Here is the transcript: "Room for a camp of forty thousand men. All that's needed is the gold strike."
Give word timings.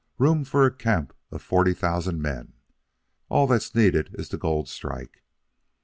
"Room 0.17 0.45
for 0.45 0.65
a 0.65 0.73
camp 0.73 1.13
of 1.29 1.43
forty 1.43 1.75
thousand 1.75 2.23
men. 2.23 2.53
All 3.29 3.45
that's 3.45 3.75
needed 3.75 4.15
is 4.17 4.29
the 4.29 4.37
gold 4.39 4.67
strike." 4.67 5.21